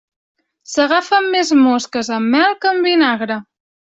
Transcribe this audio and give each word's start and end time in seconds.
S'agafen 0.75 1.27
més 1.35 1.51
mosques 1.59 2.11
amb 2.17 2.35
mel 2.37 2.57
que 2.65 2.71
amb 2.73 2.89
vinagre. 2.91 3.37